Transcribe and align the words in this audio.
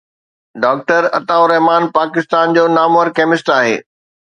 doctor 0.63 1.03
Atta 1.17 1.41
ur Rahman 1.43 1.83
Pakistan 1.97 2.45
جو 2.57 2.63
نامور 2.77 3.07
chemist 3.17 3.47
آهي 3.61 3.77